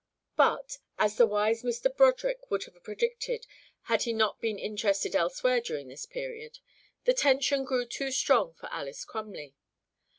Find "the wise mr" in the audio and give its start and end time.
1.17-1.95